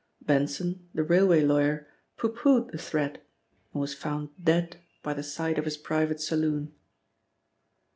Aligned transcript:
Benson, 0.23 0.89
the 0.95 1.03
railway 1.03 1.41
lawyer, 1.41 1.87
pooh 2.17 2.29
poohed 2.33 2.71
the 2.71 2.79
threat 2.79 3.23
and 3.71 3.81
was 3.81 3.93
found 3.93 4.29
dead 4.43 4.77
by 5.03 5.13
the 5.13 5.21
side 5.21 5.59
of 5.59 5.65
his 5.65 5.77
private 5.77 6.19
saloon. 6.19 6.73